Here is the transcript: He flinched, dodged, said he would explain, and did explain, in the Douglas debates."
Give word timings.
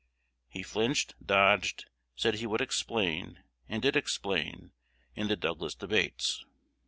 He 0.49 0.63
flinched, 0.63 1.13
dodged, 1.23 1.85
said 2.15 2.33
he 2.33 2.47
would 2.47 2.59
explain, 2.59 3.43
and 3.69 3.83
did 3.83 3.95
explain, 3.95 4.71
in 5.13 5.27
the 5.27 5.35
Douglas 5.35 5.75
debates." 5.75 6.43